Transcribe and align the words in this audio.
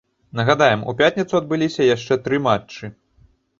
Нагадаем, 0.37 0.81
у 0.91 0.95
пятніцу 1.01 1.33
адбыліся 1.41 1.89
яшчэ 1.95 2.13
тры 2.25 2.43
матчы. 2.49 2.93